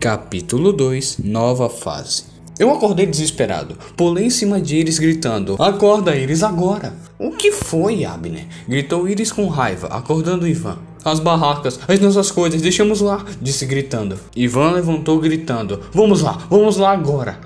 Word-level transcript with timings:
Capítulo 0.00 0.72
2 0.72 1.18
Nova 1.22 1.68
fase 1.68 2.24
Eu 2.58 2.72
acordei 2.72 3.04
desesperado, 3.04 3.76
pulei 3.98 4.24
em 4.24 4.30
cima 4.30 4.58
de 4.58 4.76
Iris 4.76 4.98
gritando: 4.98 5.62
Acorda, 5.62 6.16
Iris, 6.16 6.42
agora! 6.42 6.94
O 7.18 7.32
que 7.32 7.52
foi, 7.52 8.02
Abner? 8.06 8.46
Gritou 8.66 9.06
Iris 9.06 9.30
com 9.30 9.46
raiva, 9.46 9.88
acordando 9.88 10.48
Ivan. 10.48 10.78
As 11.04 11.20
barracas, 11.20 11.78
as 11.86 12.00
nossas 12.00 12.30
coisas, 12.30 12.62
deixamos 12.62 13.02
lá, 13.02 13.26
disse 13.42 13.66
gritando. 13.66 14.18
Ivan 14.34 14.70
levantou 14.70 15.20
gritando: 15.20 15.82
Vamos 15.92 16.22
lá, 16.22 16.46
vamos 16.48 16.78
lá 16.78 16.92
agora! 16.92 17.38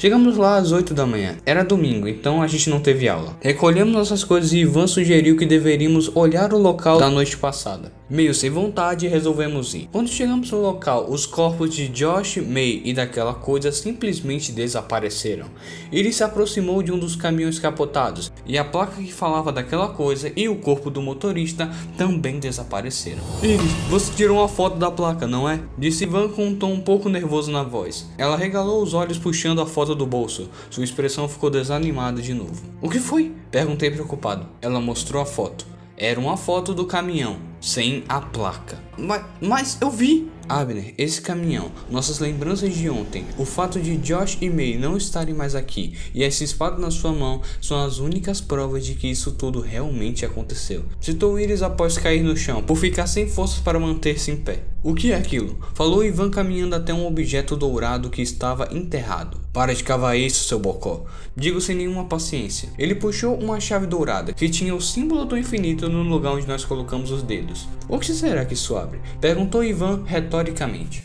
Chegamos 0.00 0.38
lá 0.38 0.56
às 0.56 0.72
8 0.72 0.94
da 0.94 1.04
manhã. 1.04 1.36
Era 1.44 1.62
domingo, 1.62 2.08
então 2.08 2.40
a 2.40 2.46
gente 2.46 2.70
não 2.70 2.80
teve 2.80 3.06
aula. 3.06 3.36
Recolhemos 3.38 3.92
nossas 3.92 4.24
coisas 4.24 4.50
e 4.50 4.60
Ivan 4.60 4.86
sugeriu 4.86 5.36
que 5.36 5.44
deveríamos 5.44 6.10
olhar 6.16 6.54
o 6.54 6.58
local 6.58 6.98
da 6.98 7.10
noite 7.10 7.36
passada. 7.36 7.92
Meio 8.08 8.34
sem 8.34 8.48
vontade, 8.48 9.06
resolvemos 9.06 9.74
ir. 9.74 9.90
Quando 9.92 10.08
chegamos 10.08 10.50
no 10.50 10.62
local, 10.62 11.06
os 11.10 11.26
corpos 11.26 11.74
de 11.74 11.86
Josh, 11.86 12.38
May 12.38 12.80
e 12.82 12.94
daquela 12.94 13.34
coisa 13.34 13.70
simplesmente 13.70 14.52
desapareceram. 14.52 15.46
Ele 15.92 16.12
se 16.12 16.24
aproximou 16.24 16.82
de 16.82 16.90
um 16.90 16.98
dos 16.98 17.14
caminhões 17.14 17.58
capotados 17.58 18.32
e 18.46 18.56
a 18.56 18.64
placa 18.64 19.02
que 19.02 19.12
falava 19.12 19.52
daquela 19.52 19.90
coisa 19.90 20.32
e 20.34 20.48
o 20.48 20.56
corpo 20.56 20.90
do 20.90 21.02
motorista 21.02 21.70
também 21.98 22.40
desapareceram. 22.40 23.22
Iris, 23.42 23.70
você 23.90 24.12
tirou 24.14 24.38
uma 24.38 24.48
foto 24.48 24.78
da 24.78 24.90
placa, 24.90 25.26
não 25.26 25.46
é? 25.46 25.60
Disse 25.76 26.04
Ivan 26.04 26.30
com 26.30 26.46
um 26.46 26.54
tom 26.56 26.72
um 26.72 26.80
pouco 26.80 27.10
nervoso 27.10 27.52
na 27.52 27.62
voz. 27.62 28.08
Ela 28.16 28.36
regalou 28.36 28.82
os 28.82 28.94
olhos 28.94 29.18
puxando 29.18 29.60
a 29.60 29.66
foto 29.66 29.89
do 29.94 30.06
bolso. 30.06 30.48
Sua 30.70 30.84
expressão 30.84 31.28
ficou 31.28 31.50
desanimada 31.50 32.20
de 32.22 32.34
novo. 32.34 32.62
O 32.80 32.88
que 32.88 32.98
foi? 32.98 33.34
Perguntei 33.50 33.90
preocupado. 33.90 34.46
Ela 34.60 34.80
mostrou 34.80 35.22
a 35.22 35.26
foto. 35.26 35.66
Era 35.96 36.18
uma 36.18 36.36
foto 36.36 36.72
do 36.72 36.86
caminhão, 36.86 37.36
sem 37.60 38.04
a 38.08 38.20
placa. 38.20 38.78
Mas, 38.96 39.24
mas 39.40 39.78
eu 39.80 39.90
vi! 39.90 40.30
Abner, 40.48 40.94
esse 40.98 41.22
caminhão, 41.22 41.70
nossas 41.88 42.18
lembranças 42.18 42.74
de 42.74 42.90
ontem, 42.90 43.24
o 43.38 43.44
fato 43.44 43.78
de 43.78 43.96
Josh 43.98 44.36
e 44.40 44.50
May 44.50 44.76
não 44.76 44.96
estarem 44.96 45.32
mais 45.32 45.54
aqui 45.54 45.94
e 46.12 46.24
essa 46.24 46.42
espada 46.42 46.76
na 46.76 46.90
sua 46.90 47.12
mão 47.12 47.40
são 47.62 47.80
as 47.80 48.00
únicas 48.00 48.40
provas 48.40 48.84
de 48.84 48.96
que 48.96 49.06
isso 49.06 49.30
tudo 49.30 49.60
realmente 49.60 50.26
aconteceu. 50.26 50.84
Citou 51.00 51.38
Iris 51.38 51.62
após 51.62 51.96
cair 51.96 52.24
no 52.24 52.36
chão, 52.36 52.64
por 52.64 52.76
ficar 52.76 53.06
sem 53.06 53.28
forças 53.28 53.60
para 53.60 53.78
manter-se 53.78 54.32
em 54.32 54.36
pé. 54.36 54.64
O 54.82 54.94
que 54.94 55.12
é 55.12 55.14
aquilo? 55.14 55.58
Falou 55.74 56.02
Ivan 56.02 56.30
caminhando 56.30 56.74
até 56.74 56.92
um 56.92 57.06
objeto 57.06 57.54
dourado 57.54 58.10
que 58.10 58.22
estava 58.22 58.74
enterrado. 58.74 59.38
Para 59.52 59.74
de 59.74 59.84
cavar 59.84 60.16
isso, 60.16 60.44
seu 60.44 60.58
bocó. 60.58 61.04
Digo 61.36 61.60
sem 61.60 61.76
nenhuma 61.76 62.04
paciência. 62.04 62.70
Ele 62.78 62.94
puxou 62.94 63.34
uma 63.34 63.60
chave 63.60 63.86
dourada 63.86 64.32
que 64.32 64.48
tinha 64.48 64.74
o 64.74 64.80
símbolo 64.80 65.24
do 65.24 65.36
infinito 65.36 65.88
no 65.88 66.02
lugar 66.02 66.32
onde 66.32 66.46
nós 66.46 66.64
colocamos 66.64 67.10
os 67.10 67.22
dedos. 67.22 67.49
O 67.88 67.98
que 67.98 68.12
será 68.12 68.44
que 68.44 68.54
isso 68.54 68.76
abre? 68.76 69.00
Perguntou 69.20 69.64
Ivan 69.64 70.04
retoricamente. 70.04 71.04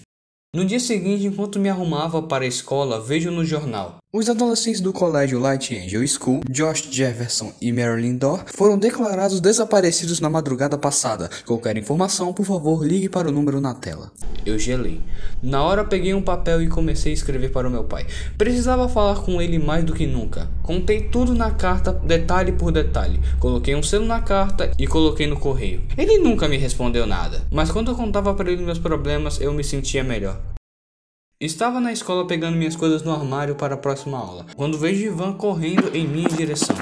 No 0.55 0.63
dia 0.63 0.79
seguinte, 0.79 1.25
enquanto 1.25 1.59
me 1.59 1.69
arrumava 1.69 2.23
para 2.23 2.45
a 2.45 2.47
escola, 2.47 3.01
vejo 3.01 3.29
no 3.29 3.43
jornal. 3.43 3.97
Os 4.17 4.29
adolescentes 4.29 4.79
do 4.79 4.93
colégio 4.93 5.37
Light 5.41 5.75
Angel 5.75 6.01
School, 6.07 6.39
Josh 6.49 6.87
Jefferson 6.89 7.51
e 7.59 7.69
Marilyn 7.73 8.15
Dorr, 8.15 8.45
foram 8.45 8.77
declarados 8.77 9.41
desaparecidos 9.41 10.21
na 10.21 10.29
madrugada 10.29 10.77
passada. 10.77 11.29
Qualquer 11.45 11.75
informação, 11.75 12.31
por 12.31 12.45
favor, 12.45 12.87
ligue 12.87 13.09
para 13.09 13.27
o 13.27 13.31
número 13.33 13.59
na 13.59 13.73
tela. 13.73 14.09
Eu 14.45 14.57
gelei. 14.57 15.01
Na 15.43 15.61
hora 15.63 15.83
peguei 15.83 16.13
um 16.13 16.21
papel 16.21 16.61
e 16.61 16.69
comecei 16.69 17.11
a 17.11 17.13
escrever 17.13 17.51
para 17.51 17.67
o 17.67 17.69
meu 17.69 17.83
pai. 17.83 18.07
Precisava 18.37 18.87
falar 18.87 19.19
com 19.21 19.41
ele 19.41 19.59
mais 19.59 19.83
do 19.83 19.91
que 19.91 20.07
nunca. 20.07 20.49
Contei 20.63 21.09
tudo 21.09 21.33
na 21.33 21.51
carta, 21.51 21.91
detalhe 21.91 22.53
por 22.53 22.71
detalhe. 22.71 23.19
Coloquei 23.37 23.75
um 23.75 23.83
selo 23.83 24.05
na 24.05 24.21
carta 24.21 24.71
e 24.79 24.87
coloquei 24.87 25.27
no 25.27 25.37
correio. 25.37 25.83
Ele 25.97 26.19
nunca 26.19 26.47
me 26.47 26.55
respondeu 26.55 27.05
nada, 27.05 27.41
mas 27.51 27.69
quando 27.69 27.91
eu 27.91 27.95
contava 27.95 28.33
para 28.33 28.49
ele 28.49 28.63
meus 28.63 28.79
problemas, 28.79 29.41
eu 29.41 29.51
me 29.51 29.61
sentia 29.61 30.05
melhor. 30.05 30.54
Estava 31.37 31.81
na 31.81 31.91
escola 31.91 32.25
pegando 32.25 32.55
minhas 32.55 32.77
coisas 32.77 33.03
no 33.03 33.11
armário 33.11 33.55
para 33.55 33.73
a 33.73 33.77
próxima 33.77 34.17
aula, 34.17 34.45
quando 34.55 34.77
vejo 34.77 35.03
Ivan 35.03 35.33
correndo 35.33 35.93
em 35.93 36.07
minha 36.07 36.29
direção. 36.29 36.77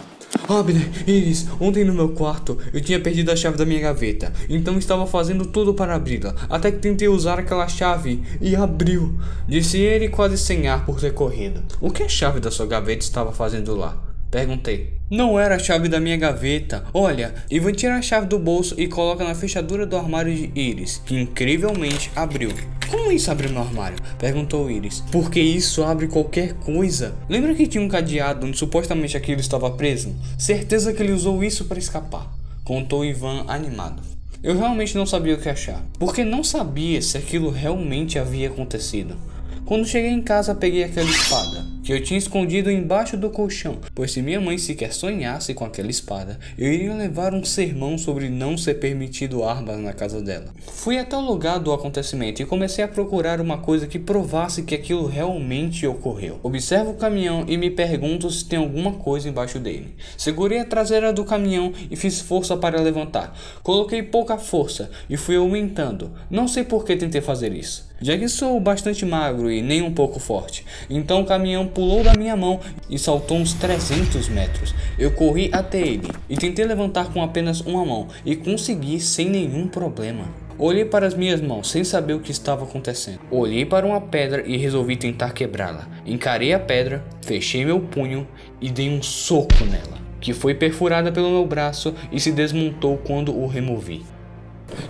Abner, 0.48 0.92
Iris, 1.10 1.48
ontem 1.60 1.84
no 1.84 1.92
meu 1.92 2.10
quarto 2.10 2.60
eu 2.72 2.80
tinha 2.80 3.00
perdido 3.00 3.32
a 3.32 3.36
chave 3.36 3.58
da 3.58 3.66
minha 3.66 3.82
gaveta, 3.82 4.32
então 4.48 4.78
estava 4.78 5.08
fazendo 5.08 5.48
tudo 5.48 5.74
para 5.74 5.96
abri-la, 5.96 6.36
até 6.48 6.72
que 6.72 6.78
tentei 6.78 7.08
usar 7.08 7.40
aquela 7.40 7.68
chave 7.68 8.22
e 8.40 8.56
abriu, 8.56 9.18
disse 9.48 9.80
ele 9.80 10.10
quase 10.10 10.38
sem 10.38 10.68
ar 10.68 10.86
por 10.86 11.00
ter 11.00 11.16
corrido. 11.16 11.64
O 11.82 11.90
que 11.90 12.04
a 12.04 12.08
chave 12.08 12.40
da 12.40 12.52
sua 12.52 12.68
gaveta 12.68 13.04
estava 13.04 13.32
fazendo 13.32 13.76
lá? 13.76 14.04
Perguntei. 14.30 14.94
Não 15.14 15.40
era 15.40 15.58
a 15.58 15.60
chave 15.60 15.88
da 15.88 16.00
minha 16.00 16.18
gaveta. 16.18 16.86
Olha, 16.92 17.36
Ivan 17.48 17.72
tira 17.74 17.98
a 17.98 18.02
chave 18.02 18.26
do 18.26 18.40
bolso 18.40 18.74
e 18.80 18.88
coloca 18.88 19.24
na 19.24 19.36
fechadura 19.36 19.86
do 19.86 19.96
armário 19.96 20.34
de 20.36 20.52
Iris, 20.60 21.00
que 21.06 21.14
incrivelmente 21.14 22.10
abriu. 22.16 22.50
Como 22.90 23.12
isso 23.12 23.30
abre 23.30 23.48
no 23.48 23.60
armário? 23.60 24.00
Perguntou 24.18 24.72
Iris. 24.72 25.04
Porque 25.12 25.40
isso 25.40 25.84
abre 25.84 26.08
qualquer 26.08 26.54
coisa. 26.54 27.14
Lembra 27.30 27.54
que 27.54 27.68
tinha 27.68 27.84
um 27.84 27.88
cadeado 27.88 28.48
onde 28.48 28.58
supostamente 28.58 29.16
aquilo 29.16 29.40
estava 29.40 29.70
preso? 29.70 30.16
Certeza 30.36 30.92
que 30.92 31.04
ele 31.04 31.12
usou 31.12 31.44
isso 31.44 31.66
para 31.66 31.78
escapar. 31.78 32.34
Contou 32.64 33.06
Ivan 33.06 33.46
animado. 33.48 34.02
Eu 34.42 34.58
realmente 34.58 34.98
não 34.98 35.06
sabia 35.06 35.36
o 35.36 35.40
que 35.40 35.48
achar, 35.48 35.86
porque 36.00 36.24
não 36.24 36.44
sabia 36.44 37.00
se 37.04 37.20
aquilo 37.20 37.52
realmente 37.52 38.18
havia 38.18 38.48
acontecido. 38.48 39.16
Quando 39.64 39.86
cheguei 39.86 40.10
em 40.10 40.24
casa, 40.24 40.56
peguei 40.56 40.84
aquela 40.84 41.08
espada 41.08 41.73
que 41.84 41.92
eu 41.92 42.02
tinha 42.02 42.18
escondido 42.18 42.72
embaixo 42.72 43.18
do 43.18 43.30
colchão, 43.30 43.78
pois 43.94 44.12
se 44.12 44.22
minha 44.22 44.40
mãe 44.40 44.58
sequer 44.58 44.94
sonhasse 44.94 45.54
com 45.54 45.66
aquela 45.66 45.92
espada, 45.92 46.40
eu 46.58 46.72
iria 46.72 46.94
levar 46.94 47.34
um 47.34 47.44
sermão 47.44 47.98
sobre 47.98 48.30
não 48.30 48.58
ser 48.58 48.76
permitido 48.76 49.44
armas 49.44 49.78
na 49.80 49.92
casa 49.92 50.22
dela. 50.22 50.46
Fui 50.66 50.98
até 50.98 51.18
o 51.18 51.22
lugar 51.22 51.60
do 51.60 51.74
acontecimento 51.74 52.42
e 52.42 52.46
comecei 52.46 52.86
a 52.86 52.88
procurar 52.88 53.42
uma 53.42 53.58
coisa 53.58 53.86
que 53.86 54.00
provasse 54.00 54.64
que 54.64 54.74
aquilo 54.74 55.06
realmente 55.08 55.86
ocorreu. 55.86 56.40
Observo 56.42 56.92
o 56.92 56.98
caminhão 56.98 57.44
e 57.50 57.58
me 57.58 57.70
pergunto 57.70 58.32
se 58.32 58.46
tem 58.46 58.60
alguma 58.60 58.94
coisa 58.94 59.28
embaixo 59.28 59.60
dele. 59.60 59.94
Segurei 60.18 60.60
a 60.60 60.66
traseira 60.66 61.12
do 61.12 61.26
caminhão 61.26 61.74
e 61.92 61.98
fiz 61.98 62.22
força 62.22 62.56
para 62.56 62.82
levantar. 62.82 63.38
Coloquei 63.62 64.02
pouca 64.02 64.38
força 64.38 64.90
e 65.10 65.18
fui 65.18 65.36
aumentando. 65.36 66.12
Não 66.30 66.48
sei 66.48 66.64
por 66.64 66.86
que 66.86 66.96
tentei 66.96 67.20
fazer 67.20 67.54
isso 67.54 67.93
já 68.04 68.18
que 68.18 68.28
sou 68.28 68.60
bastante 68.60 69.06
magro 69.06 69.50
e 69.50 69.62
nem 69.62 69.82
um 69.82 69.94
pouco 69.94 70.20
forte. 70.20 70.66
Então 70.90 71.22
o 71.22 71.26
caminhão 71.26 71.66
pulou 71.66 72.04
da 72.04 72.14
minha 72.14 72.36
mão 72.36 72.60
e 72.90 73.00
saltou 73.00 73.38
uns 73.38 73.54
300 73.54 74.28
metros. 74.28 74.76
Eu 75.00 75.12
corri 75.12 75.50
até 75.54 75.80
ele 75.80 76.10
e 76.30 76.36
tentei 76.36 76.66
levantar 76.66 77.14
com 77.14 77.24
apenas 77.24 77.62
uma 77.62 77.86
mão 77.86 78.10
e 78.26 78.36
consegui 78.36 79.00
sem 79.00 79.30
nenhum 79.30 79.70
problema. 79.70 80.26
Olhei 80.60 80.86
para 80.86 81.08
as 81.08 81.16
minhas 81.16 81.42
mãos 81.42 81.72
sem 81.72 81.84
saber 81.84 82.14
o 82.14 82.20
que 82.20 82.32
estava 82.32 82.66
acontecendo. 82.66 83.20
Olhei 83.32 83.66
para 83.66 83.86
uma 83.86 84.02
pedra 84.02 84.44
e 84.46 84.58
resolvi 84.58 84.98
tentar 84.98 85.32
quebrá-la. 85.32 85.88
Encarei 86.06 86.54
a 86.54 86.60
pedra, 86.60 87.04
fechei 87.22 87.66
meu 87.66 87.80
punho 87.80 88.28
e 88.62 88.70
dei 88.70 88.90
um 88.90 89.02
soco 89.02 89.66
nela, 89.66 89.98
que 90.20 90.34
foi 90.34 90.54
perfurada 90.54 91.12
pelo 91.12 91.32
meu 91.32 91.46
braço 91.46 91.96
e 92.12 92.20
se 92.20 92.32
desmontou 92.32 92.98
quando 92.98 93.34
o 93.36 93.48
removi. 93.48 94.04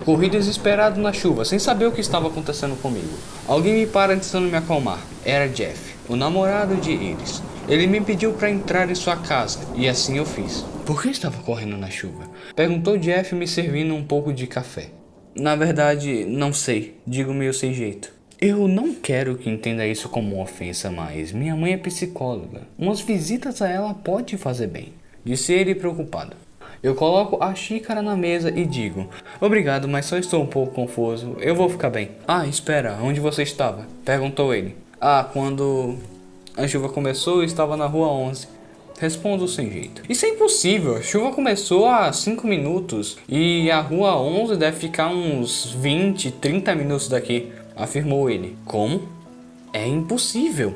Corri 0.04 0.28
desesperado 0.28 1.00
na 1.00 1.12
chuva, 1.12 1.44
sem 1.44 1.58
saber 1.58 1.86
o 1.86 1.92
que 1.92 2.00
estava 2.00 2.28
acontecendo 2.28 2.80
comigo. 2.80 3.18
Alguém 3.46 3.74
me 3.74 3.86
para 3.86 4.16
tentando 4.16 4.48
me 4.48 4.56
acalmar. 4.56 5.00
Era 5.24 5.48
Jeff, 5.48 5.94
o 6.08 6.16
namorado 6.16 6.76
de 6.76 6.92
Iris. 6.92 7.42
Ele 7.68 7.86
me 7.86 8.00
pediu 8.00 8.32
para 8.32 8.50
entrar 8.50 8.90
em 8.90 8.94
sua 8.94 9.16
casa 9.16 9.60
e 9.74 9.88
assim 9.88 10.18
eu 10.18 10.26
fiz. 10.26 10.64
Por 10.84 11.00
que 11.00 11.08
estava 11.08 11.42
correndo 11.42 11.78
na 11.78 11.88
chuva? 11.88 12.28
Perguntou 12.54 12.98
Jeff 12.98 13.34
me 13.34 13.48
servindo 13.48 13.94
um 13.94 14.04
pouco 14.04 14.32
de 14.32 14.46
café. 14.46 14.88
Na 15.34 15.56
verdade, 15.56 16.26
não 16.26 16.52
sei, 16.52 17.00
digo 17.06 17.32
meio 17.32 17.54
sem 17.54 17.72
jeito. 17.72 18.12
Eu 18.40 18.68
não 18.68 18.94
quero 18.94 19.36
que 19.36 19.48
entenda 19.48 19.86
isso 19.86 20.08
como 20.10 20.34
uma 20.34 20.44
ofensa, 20.44 20.90
mas 20.90 21.32
minha 21.32 21.56
mãe 21.56 21.72
é 21.72 21.78
psicóloga. 21.78 22.62
Umas 22.78 23.00
visitas 23.00 23.62
a 23.62 23.68
ela 23.68 23.94
pode 23.94 24.36
fazer 24.36 24.66
bem, 24.66 24.92
disse 25.24 25.52
ele 25.52 25.74
preocupado. 25.74 26.36
Eu 26.84 26.94
coloco 26.94 27.42
a 27.42 27.54
xícara 27.54 28.02
na 28.02 28.14
mesa 28.14 28.50
e 28.50 28.66
digo: 28.66 29.08
Obrigado, 29.40 29.88
mas 29.88 30.04
só 30.04 30.18
estou 30.18 30.42
um 30.42 30.46
pouco 30.46 30.74
confuso. 30.74 31.34
Eu 31.40 31.54
vou 31.54 31.66
ficar 31.70 31.88
bem. 31.88 32.10
Ah, 32.28 32.46
espera, 32.46 32.98
onde 33.02 33.20
você 33.20 33.42
estava? 33.42 33.86
Perguntou 34.04 34.52
ele. 34.54 34.76
Ah, 35.00 35.26
quando 35.32 35.96
a 36.54 36.68
chuva 36.68 36.90
começou, 36.90 37.38
eu 37.38 37.44
estava 37.44 37.74
na 37.74 37.86
rua 37.86 38.08
11. 38.08 38.48
Respondo 38.98 39.48
sem 39.48 39.70
jeito. 39.72 40.02
Isso 40.10 40.26
é 40.26 40.28
impossível. 40.28 40.96
A 40.96 41.00
chuva 41.00 41.32
começou 41.32 41.86
há 41.86 42.12
5 42.12 42.46
minutos 42.46 43.16
e 43.26 43.70
a 43.70 43.80
rua 43.80 44.20
11 44.20 44.56
deve 44.56 44.78
ficar 44.78 45.08
uns 45.08 45.72
20, 45.72 46.32
30 46.32 46.74
minutos 46.74 47.08
daqui, 47.08 47.50
afirmou 47.74 48.28
ele. 48.28 48.58
Como? 48.66 49.08
É 49.72 49.86
impossível. 49.86 50.74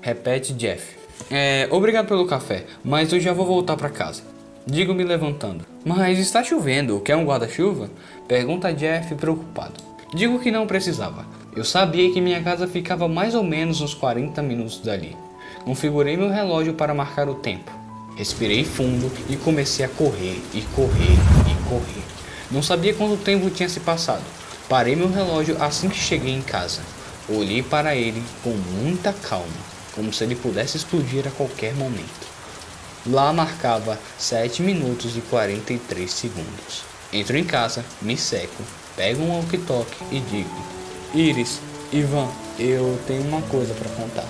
Repete 0.00 0.52
Jeff. 0.52 0.96
É, 1.30 1.68
obrigado 1.70 2.08
pelo 2.08 2.26
café, 2.26 2.64
mas 2.84 3.12
eu 3.12 3.20
já 3.20 3.32
vou 3.32 3.46
voltar 3.46 3.76
para 3.76 3.88
casa. 3.88 4.37
Digo 4.70 4.92
me 4.92 5.02
levantando. 5.02 5.64
Mas 5.82 6.18
está 6.18 6.44
chovendo, 6.44 7.00
quer 7.00 7.16
um 7.16 7.24
guarda-chuva? 7.24 7.88
Pergunta 8.28 8.70
Jeff 8.70 9.14
preocupado. 9.14 9.82
Digo 10.14 10.38
que 10.38 10.50
não 10.50 10.66
precisava. 10.66 11.24
Eu 11.56 11.64
sabia 11.64 12.12
que 12.12 12.20
minha 12.20 12.42
casa 12.42 12.68
ficava 12.68 13.08
mais 13.08 13.34
ou 13.34 13.42
menos 13.42 13.80
uns 13.80 13.94
40 13.94 14.42
minutos 14.42 14.78
dali. 14.80 15.16
Configurei 15.64 16.18
meu 16.18 16.28
relógio 16.28 16.74
para 16.74 16.92
marcar 16.92 17.30
o 17.30 17.36
tempo. 17.36 17.72
Respirei 18.14 18.62
fundo 18.62 19.10
e 19.30 19.36
comecei 19.38 19.86
a 19.86 19.88
correr 19.88 20.38
e 20.52 20.60
correr 20.74 21.16
e 21.46 21.68
correr. 21.68 22.04
Não 22.50 22.62
sabia 22.62 22.92
quanto 22.92 23.16
tempo 23.16 23.48
tinha 23.48 23.70
se 23.70 23.80
passado. 23.80 24.22
Parei 24.68 24.94
meu 24.94 25.10
relógio 25.10 25.56
assim 25.62 25.88
que 25.88 25.96
cheguei 25.96 26.34
em 26.34 26.42
casa. 26.42 26.82
Olhei 27.26 27.62
para 27.62 27.96
ele 27.96 28.22
com 28.44 28.50
muita 28.50 29.14
calma, 29.14 29.46
como 29.94 30.12
se 30.12 30.24
ele 30.24 30.36
pudesse 30.36 30.76
explodir 30.76 31.26
a 31.26 31.30
qualquer 31.30 31.74
momento. 31.74 32.37
Lá 33.06 33.32
marcava 33.32 33.98
7 34.18 34.62
minutos 34.62 35.16
e 35.16 35.20
43 35.22 36.10
segundos. 36.10 36.84
Entro 37.12 37.38
em 37.38 37.44
casa, 37.44 37.84
me 38.02 38.16
seco, 38.16 38.62
pego 38.96 39.22
um 39.22 39.36
walkie-talkie 39.36 40.04
e 40.10 40.20
digo: 40.20 40.64
Iris, 41.14 41.60
Ivan, 41.92 42.28
eu 42.58 42.98
tenho 43.06 43.22
uma 43.22 43.40
coisa 43.42 43.72
para 43.74 43.88
contar. 43.90 44.28